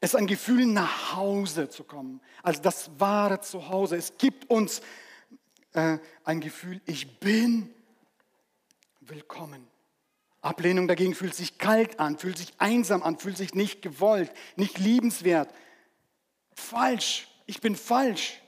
[0.00, 3.96] Es ist ein Gefühl, nach Hause zu kommen, also das wahre Zuhause.
[3.96, 4.80] Es gibt uns
[5.72, 7.74] äh, ein Gefühl, ich bin
[9.00, 9.66] willkommen.
[10.42, 14.78] Ablehnung dagegen fühlt sich kalt an, fühlt sich einsam an, fühlt sich nicht gewollt, nicht
[14.78, 15.52] liebenswert.
[16.54, 18.40] Falsch, ich bin falsch.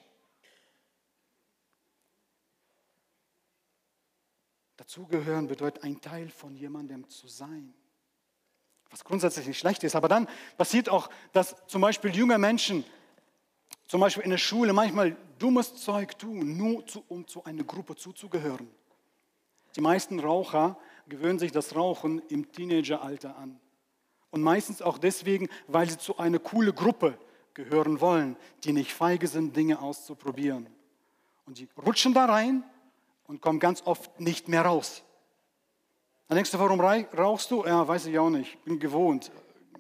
[4.77, 7.75] Dazugehören bedeutet ein Teil von jemandem zu sein.
[8.91, 9.95] Was grundsätzlich nicht schlecht ist.
[9.95, 12.85] Aber dann passiert auch, dass zum Beispiel junge Menschen,
[13.87, 17.97] zum Beispiel in der Schule, manchmal dummes Zeug tun, nur zu, um zu einer Gruppe
[17.97, 18.69] zuzugehören.
[19.77, 20.79] Die meisten Raucher
[21.13, 23.61] gewöhnen sich das Rauchen im Teenageralter an.
[24.31, 27.19] Und meistens auch deswegen, weil sie zu einer coole Gruppe
[27.53, 30.67] gehören wollen, die nicht feige sind, Dinge auszuprobieren.
[31.45, 32.65] Und sie rutschen da rein
[33.27, 35.03] und kommen ganz oft nicht mehr raus.
[36.29, 37.63] Dann denkst du, warum rauchst du?
[37.67, 38.65] Ja, weiß ich auch nicht.
[38.65, 39.31] Bin gewohnt,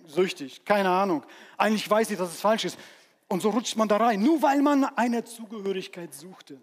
[0.05, 1.25] süchtig, keine Ahnung.
[1.57, 2.79] Eigentlich weiß ich, dass es falsch ist.
[3.27, 6.61] Und so rutscht man da rein, nur weil man eine Zugehörigkeit suchte.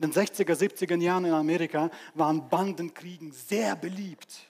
[0.00, 4.48] In den 60er, 70er Jahren in Amerika waren Bandenkriegen sehr beliebt,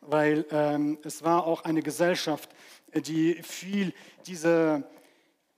[0.00, 2.50] weil ähm, es war auch eine Gesellschaft,
[2.92, 3.94] die viel
[4.26, 4.82] diese,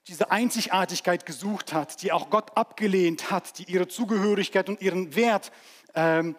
[0.06, 5.50] diese Einzigartigkeit gesucht hat, die auch Gott abgelehnt hat, die ihre Zugehörigkeit und ihren Wert
[5.94, 6.36] ähm,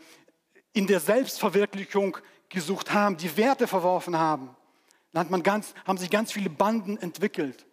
[0.73, 2.15] in der Selbstverwirklichung
[2.49, 4.55] gesucht haben, die Werte verworfen haben.
[5.13, 7.65] Dann hat man ganz, haben sich ganz viele Banden entwickelt.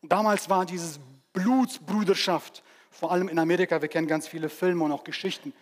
[0.00, 1.00] Und damals war dieses
[1.34, 2.62] Blutsbrüderschaft
[2.92, 5.52] vor allem in Amerika, wir kennen ganz viele Filme und auch Geschichten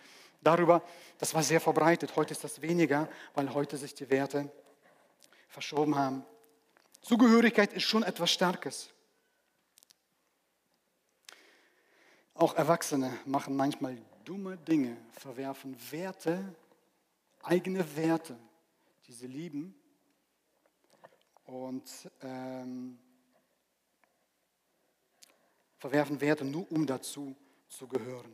[0.41, 0.83] darüber,
[1.17, 2.15] das war sehr verbreitet.
[2.15, 4.51] Heute ist das weniger, weil heute sich die Werte
[5.47, 6.25] verschoben haben.
[7.01, 8.89] Zugehörigkeit ist schon etwas Starkes.
[12.33, 16.55] Auch Erwachsene machen manchmal dumme Dinge, verwerfen Werte,
[17.43, 18.37] eigene Werte,
[19.07, 19.75] die sie lieben
[21.45, 21.83] und
[22.21, 22.97] ähm,
[25.81, 27.35] verwerfen Werte nur, um dazu
[27.67, 28.31] zu gehören.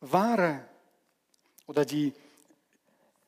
[0.00, 0.66] Wahre
[1.66, 2.14] oder die,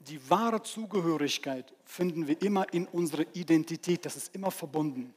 [0.01, 4.07] die wahre Zugehörigkeit finden wir immer in unserer Identität.
[4.07, 5.15] Das ist immer verbunden.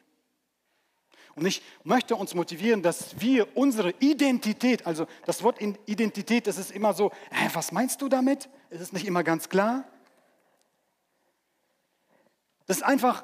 [1.35, 6.71] Und ich möchte uns motivieren, dass wir unsere Identität, also das Wort Identität, das ist
[6.71, 8.49] immer so, hä, was meinst du damit?
[8.69, 9.87] Es ist nicht immer ganz klar.
[12.65, 13.23] Das ist einfach,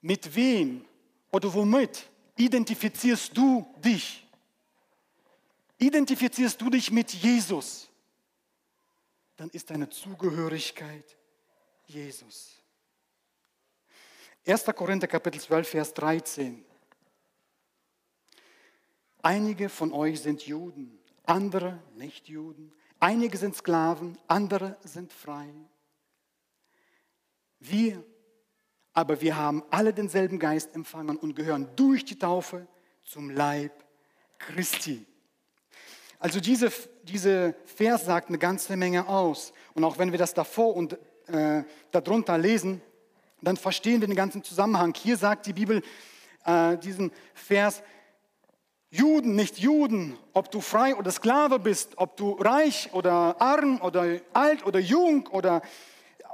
[0.00, 0.84] mit wem
[1.30, 2.09] oder womit
[2.40, 4.26] identifizierst du dich?
[5.78, 7.88] Identifizierst du dich mit Jesus?
[9.36, 11.16] Dann ist deine Zugehörigkeit
[11.86, 12.56] Jesus.
[14.46, 14.64] 1.
[14.74, 16.64] Korinther Kapitel 12, Vers 13.
[19.22, 22.72] Einige von euch sind Juden, andere nicht Juden.
[22.98, 25.48] Einige sind Sklaven, andere sind frei.
[27.58, 28.02] Wir,
[29.00, 32.66] aber wir haben alle denselben Geist empfangen und gehören durch die Taufe
[33.02, 33.72] zum Leib
[34.38, 35.06] Christi.
[36.18, 36.70] Also diese,
[37.04, 39.54] diese Vers sagt eine ganze Menge aus.
[39.72, 42.82] Und auch wenn wir das davor und äh, darunter lesen,
[43.40, 44.92] dann verstehen wir den ganzen Zusammenhang.
[44.94, 45.82] Hier sagt die Bibel
[46.44, 47.82] äh, diesen Vers,
[48.90, 54.20] Juden, nicht Juden, ob du frei oder Sklave bist, ob du reich oder arm oder
[54.34, 55.62] alt oder jung oder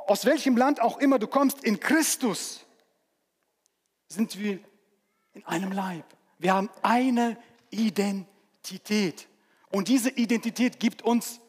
[0.07, 2.65] aus welchem Land auch immer du kommst, in Christus
[4.09, 4.61] sind wir
[5.35, 6.05] in einem Leib.
[6.39, 7.37] Wir haben eine
[7.71, 9.29] Identität.
[9.71, 11.41] Und diese Identität gibt uns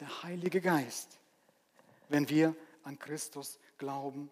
[0.00, 1.18] der Heilige Geist,
[2.08, 4.30] wenn wir an Christus glauben.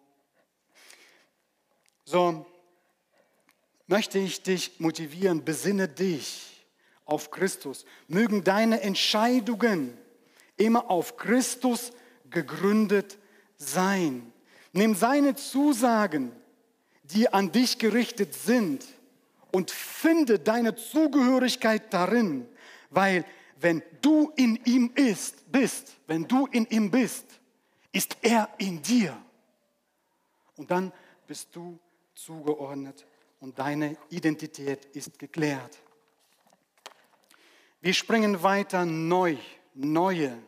[2.04, 2.46] So,
[3.86, 6.66] möchte ich dich motivieren, besinne dich
[7.04, 7.84] auf Christus.
[8.08, 9.96] Mögen deine Entscheidungen
[10.56, 11.92] immer auf Christus
[12.32, 13.18] gegründet
[13.56, 14.32] sein.
[14.72, 16.32] Nimm seine Zusagen,
[17.04, 18.84] die an dich gerichtet sind,
[19.52, 22.48] und finde deine Zugehörigkeit darin,
[22.90, 23.24] weil
[23.60, 27.26] wenn du in ihm ist, bist, wenn du in ihm bist,
[27.92, 29.16] ist er in dir.
[30.56, 30.90] Und dann
[31.26, 31.78] bist du
[32.14, 33.06] zugeordnet
[33.40, 35.78] und deine Identität ist geklärt.
[37.80, 39.36] Wir springen weiter neu,
[39.74, 40.38] neue.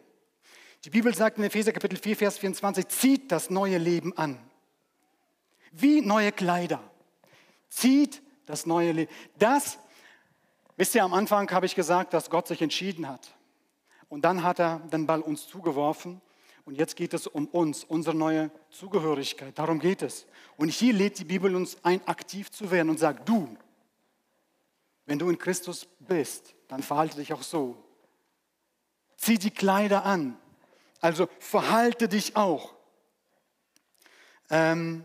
[0.85, 4.39] Die Bibel sagt in Epheser Kapitel 4, Vers 24, zieht das neue Leben an.
[5.73, 6.79] Wie neue Kleider.
[7.71, 9.11] Zieht das neue Leben.
[9.39, 9.79] Das,
[10.77, 13.35] wisst ihr, am Anfang habe ich gesagt, dass Gott sich entschieden hat.
[14.11, 16.21] Und dann hat er den Ball uns zugeworfen
[16.67, 19.59] und jetzt geht es um uns, unsere neue Zugehörigkeit.
[19.59, 20.27] Darum geht es.
[20.59, 23.57] Und hier lädt die Bibel uns ein, aktiv zu werden und sagt, du,
[25.07, 27.83] wenn du in Christus bist, dann verhalte dich auch so.
[29.17, 30.37] Zieh die Kleider an.
[31.05, 32.73] Also verhalte dich auch.
[34.49, 35.05] Ähm,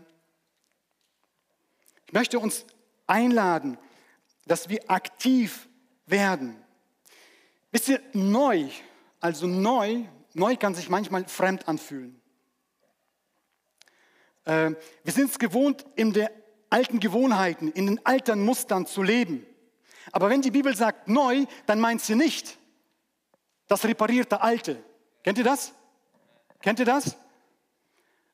[2.06, 2.64] ich möchte uns
[3.06, 3.76] einladen,
[4.46, 5.68] dass wir aktiv
[6.06, 6.56] werden.
[7.70, 8.70] Wisst ihr, neu,
[9.20, 12.18] also neu neu kann sich manchmal fremd anfühlen.
[14.46, 14.70] Äh,
[15.04, 16.28] wir sind es gewohnt, in den
[16.70, 19.44] alten Gewohnheiten, in den alten Mustern zu leben.
[20.12, 22.56] Aber wenn die Bibel sagt neu, dann meint sie nicht
[23.66, 24.82] das reparierte Alte.
[25.22, 25.74] Kennt ihr das?
[26.62, 27.16] Kennt ihr das?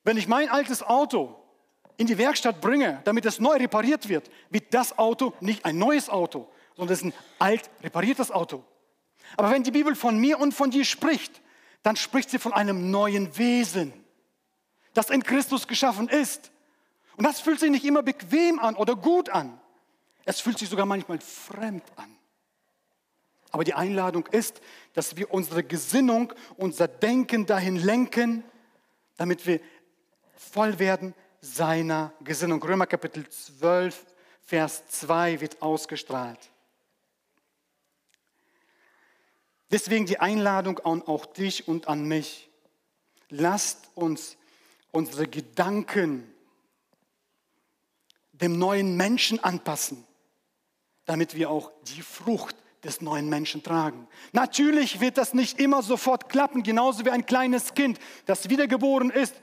[0.05, 1.37] Wenn ich mein altes Auto
[1.97, 6.09] in die Werkstatt bringe, damit es neu repariert wird, wird das Auto nicht ein neues
[6.09, 8.65] Auto, sondern es ist ein alt repariertes Auto.
[9.37, 11.41] Aber wenn die Bibel von mir und von dir spricht,
[11.83, 13.93] dann spricht sie von einem neuen Wesen,
[14.95, 16.51] das in Christus geschaffen ist.
[17.17, 19.61] Und das fühlt sich nicht immer bequem an oder gut an.
[20.25, 22.16] Es fühlt sich sogar manchmal fremd an.
[23.57, 24.61] Aber die Einladung ist,
[24.93, 28.45] dass wir unsere Gesinnung, unser Denken dahin lenken,
[29.17, 29.61] damit wir
[30.37, 32.63] voll werden seiner Gesinnung.
[32.63, 34.05] Römer Kapitel 12,
[34.43, 36.51] Vers 2 wird ausgestrahlt.
[39.71, 42.51] Deswegen die Einladung an auch dich und an mich.
[43.31, 44.37] Lasst uns
[44.93, 46.31] unsere Gedanken
[48.33, 50.07] dem neuen Menschen anpassen,
[51.07, 52.56] damit wir auch die Frucht
[52.87, 54.09] des neuen Menschen tragen.
[54.33, 59.35] Natürlich wird das nicht immer sofort klappen, genauso wie ein kleines Kind, das wiedergeboren ist,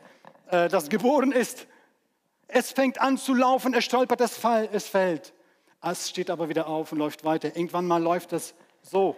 [0.49, 1.67] äh, das geboren ist.
[2.47, 5.33] Es fängt an zu laufen, es stolpert, es, fall, es fällt.
[5.81, 7.55] Es steht aber wieder auf und läuft weiter.
[7.55, 9.15] Irgendwann mal läuft es so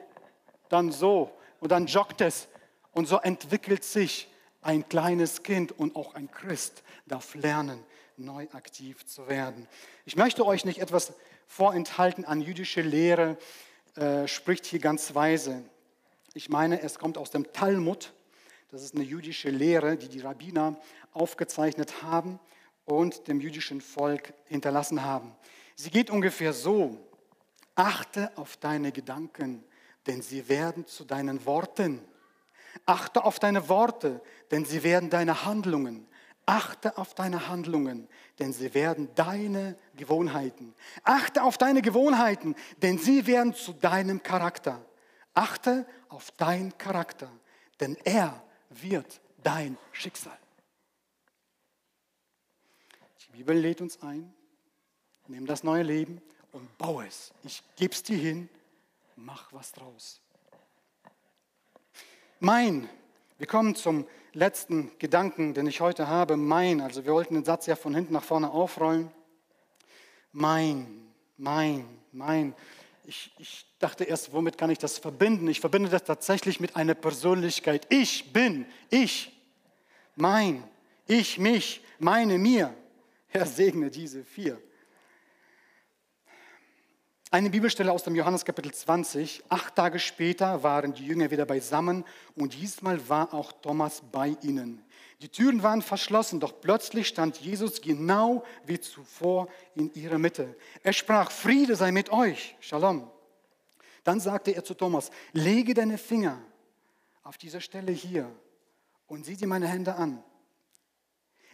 [0.69, 2.47] dann so und dann joggt es.
[2.91, 4.27] Und so entwickelt sich
[4.61, 7.83] ein kleines Kind und auch ein Christ darf lernen,
[8.17, 9.67] neu aktiv zu werden.
[10.05, 11.13] Ich möchte euch nicht etwas
[11.47, 13.37] vorenthalten an jüdische Lehre,
[13.95, 15.63] äh, spricht hier ganz weise.
[16.33, 18.13] Ich meine, es kommt aus dem Talmud.
[18.69, 20.77] Das ist eine jüdische Lehre, die die Rabbiner
[21.13, 22.39] aufgezeichnet haben
[22.83, 25.33] und dem jüdischen Volk hinterlassen haben.
[25.75, 26.97] Sie geht ungefähr so,
[27.75, 29.63] achte auf deine Gedanken,
[30.07, 32.01] denn sie werden zu deinen Worten.
[32.85, 34.21] Achte auf deine Worte,
[34.51, 36.05] denn sie werden deine Handlungen.
[36.45, 40.75] Achte auf deine Handlungen, denn sie werden deine Gewohnheiten.
[41.03, 44.85] Achte auf deine Gewohnheiten, denn sie werden zu deinem Charakter.
[45.33, 47.31] Achte auf deinen Charakter,
[47.79, 50.37] denn er wird dein Schicksal.
[53.19, 54.33] Die Bibel lädt uns ein,
[55.27, 56.21] nimm das neue Leben
[56.51, 57.33] und baue es.
[57.43, 58.49] Ich gebe es dir hin,
[59.15, 60.21] mach was draus.
[62.39, 62.89] Mein,
[63.37, 66.37] wir kommen zum letzten Gedanken, den ich heute habe.
[66.37, 69.09] Mein, also wir wollten den Satz ja von hinten nach vorne aufrollen.
[70.31, 71.07] Mein,
[71.37, 72.53] mein, mein.
[73.05, 75.47] Ich, ich dachte erst, womit kann ich das verbinden?
[75.47, 77.87] Ich verbinde das tatsächlich mit einer Persönlichkeit.
[77.89, 79.31] Ich bin, ich,
[80.15, 80.63] mein,
[81.07, 82.73] ich, mich, meine, mir.
[83.27, 84.61] Herr segne diese vier.
[87.31, 89.45] Eine Bibelstelle aus dem Johannes Kapitel 20.
[89.49, 92.05] Acht Tage später waren die Jünger wieder beisammen
[92.35, 94.83] und diesmal war auch Thomas bei ihnen.
[95.21, 100.55] Die Türen waren verschlossen, doch plötzlich stand Jesus genau wie zuvor in ihrer Mitte.
[100.83, 103.09] Er sprach, Friede sei mit euch, Shalom.
[104.03, 106.39] Dann sagte er zu Thomas, lege deine Finger
[107.23, 108.31] auf diese Stelle hier
[109.07, 110.23] und sieh dir meine Hände an.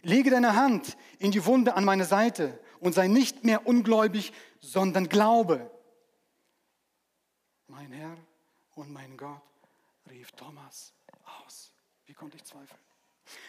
[0.02, 5.08] Lege deine Hand in die Wunde an meine Seite und sei nicht mehr ungläubig, sondern
[5.08, 5.70] glaube.
[7.68, 8.16] Mein Herr
[8.74, 9.40] und mein Gott,
[10.10, 10.92] rief Thomas
[11.44, 11.72] aus.
[12.06, 12.80] Wie konnte ich zweifeln?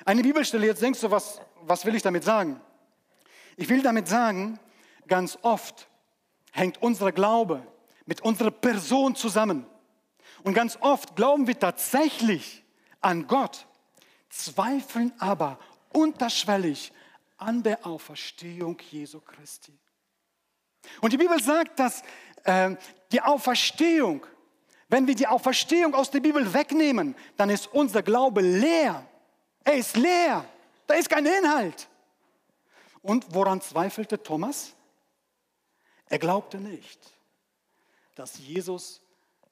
[0.06, 2.62] Eine Bibelstelle, jetzt denkst du, was, was will ich damit sagen?
[3.58, 4.60] Ich will damit sagen,
[5.08, 5.88] ganz oft
[6.52, 7.66] hängt unser Glaube
[8.06, 9.66] mit unserer Person zusammen.
[10.44, 12.64] Und ganz oft glauben wir tatsächlich
[13.02, 13.66] an Gott,
[14.30, 15.58] zweifeln aber
[15.92, 16.94] unterschwellig
[17.38, 19.78] an der Auferstehung Jesu Christi.
[21.02, 22.04] Und die Bibel sagt, dass
[22.44, 22.76] äh,
[23.12, 24.26] die Auferstehung,
[24.90, 29.08] wenn wir die Auferstehung aus der Bibel wegnehmen, dann ist unser Glaube leer.
[29.64, 30.46] Er ist leer.
[30.88, 31.88] Da ist kein Inhalt.
[33.02, 34.74] Und woran zweifelte Thomas?
[36.08, 37.00] Er glaubte nicht,
[38.16, 39.02] dass Jesus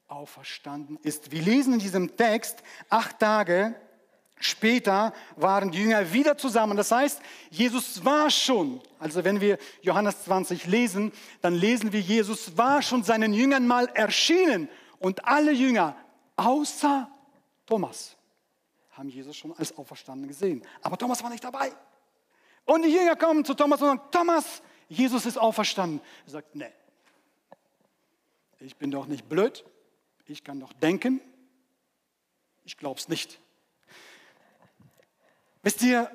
[0.08, 1.32] auferstanden ist.
[1.32, 3.76] Wir lesen in diesem Text acht Tage
[4.44, 6.76] Später waren die Jünger wieder zusammen.
[6.76, 11.12] Das heißt, Jesus war schon, also wenn wir Johannes 20 lesen,
[11.42, 14.68] dann lesen wir, Jesus war schon seinen Jüngern mal erschienen.
[15.00, 15.96] Und alle Jünger,
[16.36, 17.10] außer
[17.66, 18.18] Thomas,
[18.92, 20.64] haben Jesus schon als auferstanden gesehen.
[20.82, 21.72] Aber Thomas war nicht dabei.
[22.66, 26.02] Und die Jünger kommen zu Thomas und sagen, Thomas, Jesus ist auferstanden.
[26.26, 26.72] Er sagt, nee,
[28.60, 29.64] ich bin doch nicht blöd,
[30.26, 31.22] ich kann doch denken,
[32.64, 33.39] ich glaube es nicht.
[35.64, 36.09] Wisst ihr,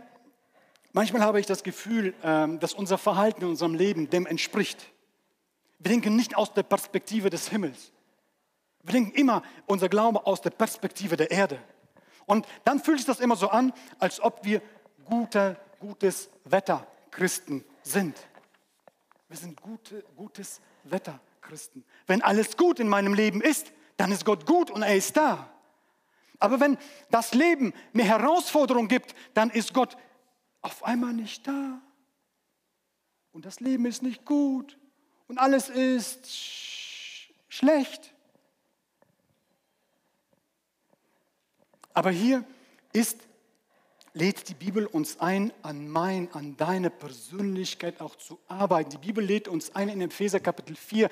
[0.93, 4.93] manchmal habe ich das Gefühl, ähm, dass unser Verhalten in unserem Leben dem entspricht.
[5.79, 7.93] Wir denken nicht aus der Perspektive des Himmels.
[8.83, 11.59] Wir denken immer unser Glaube aus der Perspektive der Erde.
[12.25, 14.63] Und dann fühlt sich das immer so an, als ob wir
[15.05, 18.17] gute, gutes Wetter Christen sind.
[19.29, 21.85] Wir sind gute, gutes Wetter Christen.
[22.07, 25.49] Wenn alles gut in meinem Leben ist, dann ist Gott gut und er ist da.
[26.39, 26.77] Aber wenn
[27.11, 29.97] das Leben mir Herausforderungen gibt, dann ist Gott
[30.63, 31.81] auf einmal nicht da.
[33.33, 34.79] Und das Leben ist nicht gut.
[35.29, 38.13] Und alles ist sch schlecht.
[41.93, 42.45] Aber hier
[42.93, 43.21] ist,
[44.13, 48.91] lädt die Bibel uns ein, an mein, an deine Persönlichkeit auch zu arbeiten.
[48.91, 51.09] Die Bibel lädt uns ein in Epheser Kapitel 4.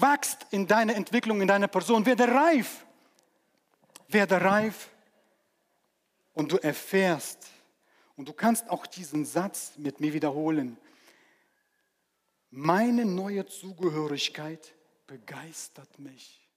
[0.00, 2.85] Wachst in deiner Entwicklung, in deiner Person, werde reif
[4.08, 4.88] werde reif
[6.34, 7.48] und du erfährst,
[8.16, 10.78] und du kannst auch diesen Satz mit mir wiederholen,
[12.50, 14.74] meine neue Zugehörigkeit
[15.06, 16.48] begeistert mich.